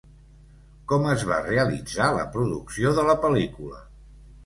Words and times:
Com 0.91 1.05
es 1.11 1.27
va 1.33 1.37
realitzar 1.49 2.09
la 2.17 2.27
producció 2.39 2.97
de 3.01 3.09
la 3.13 3.21
pel·lícula? 3.27 3.89